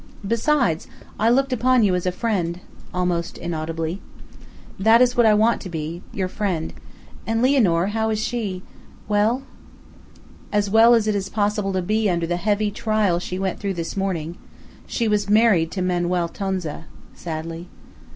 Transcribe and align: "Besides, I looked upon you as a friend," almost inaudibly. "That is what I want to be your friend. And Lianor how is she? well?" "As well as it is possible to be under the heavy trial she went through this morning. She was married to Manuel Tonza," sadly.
"Besides, 0.27 0.87
I 1.19 1.29
looked 1.29 1.53
upon 1.53 1.83
you 1.83 1.93
as 1.93 2.07
a 2.07 2.11
friend," 2.11 2.61
almost 2.91 3.37
inaudibly. 3.37 4.01
"That 4.79 4.99
is 4.99 5.15
what 5.15 5.27
I 5.27 5.35
want 5.35 5.61
to 5.61 5.69
be 5.69 6.01
your 6.11 6.27
friend. 6.27 6.73
And 7.27 7.43
Lianor 7.43 7.89
how 7.89 8.09
is 8.09 8.17
she? 8.17 8.63
well?" 9.07 9.43
"As 10.51 10.71
well 10.71 10.95
as 10.95 11.05
it 11.05 11.13
is 11.13 11.29
possible 11.29 11.71
to 11.73 11.83
be 11.83 12.09
under 12.09 12.25
the 12.25 12.37
heavy 12.37 12.71
trial 12.71 13.19
she 13.19 13.37
went 13.37 13.59
through 13.59 13.75
this 13.75 13.95
morning. 13.95 14.39
She 14.87 15.07
was 15.07 15.29
married 15.29 15.69
to 15.73 15.83
Manuel 15.83 16.29
Tonza," 16.29 16.85
sadly. 17.13 17.67